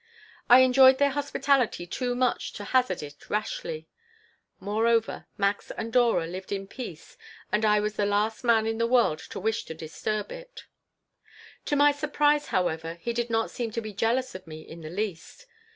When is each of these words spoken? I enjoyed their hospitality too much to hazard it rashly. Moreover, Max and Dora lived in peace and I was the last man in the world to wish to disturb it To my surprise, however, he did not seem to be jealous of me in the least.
I 0.49 0.61
enjoyed 0.61 0.97
their 0.97 1.11
hospitality 1.11 1.85
too 1.85 2.15
much 2.15 2.53
to 2.53 2.63
hazard 2.63 3.03
it 3.03 3.29
rashly. 3.29 3.87
Moreover, 4.59 5.27
Max 5.37 5.69
and 5.69 5.93
Dora 5.93 6.25
lived 6.25 6.51
in 6.51 6.65
peace 6.65 7.17
and 7.51 7.63
I 7.63 7.79
was 7.79 7.97
the 7.97 8.05
last 8.07 8.43
man 8.43 8.65
in 8.65 8.79
the 8.79 8.87
world 8.87 9.19
to 9.29 9.39
wish 9.39 9.63
to 9.65 9.75
disturb 9.75 10.31
it 10.31 10.63
To 11.65 11.75
my 11.75 11.91
surprise, 11.91 12.47
however, 12.47 12.95
he 12.95 13.13
did 13.13 13.29
not 13.29 13.51
seem 13.51 13.69
to 13.73 13.79
be 13.81 13.93
jealous 13.93 14.33
of 14.33 14.47
me 14.47 14.61
in 14.61 14.81
the 14.81 14.89
least. 14.89 15.45